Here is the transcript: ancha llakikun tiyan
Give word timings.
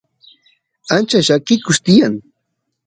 ancha 0.97 1.19
llakikun 1.27 1.77
tiyan 1.85 2.13